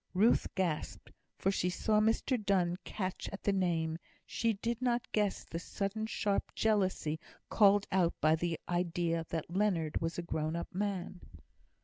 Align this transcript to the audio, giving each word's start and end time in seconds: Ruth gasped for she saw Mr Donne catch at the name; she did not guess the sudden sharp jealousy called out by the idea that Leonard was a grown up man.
Ruth 0.15 0.47
gasped 0.55 1.11
for 1.37 1.51
she 1.51 1.69
saw 1.69 1.99
Mr 1.99 2.35
Donne 2.43 2.77
catch 2.85 3.29
at 3.31 3.43
the 3.43 3.53
name; 3.53 3.99
she 4.25 4.53
did 4.53 4.81
not 4.81 5.11
guess 5.11 5.43
the 5.43 5.59
sudden 5.59 6.07
sharp 6.07 6.55
jealousy 6.55 7.19
called 7.49 7.85
out 7.91 8.15
by 8.19 8.33
the 8.35 8.59
idea 8.67 9.27
that 9.29 9.51
Leonard 9.55 10.01
was 10.01 10.17
a 10.17 10.23
grown 10.23 10.55
up 10.55 10.73
man. 10.73 11.21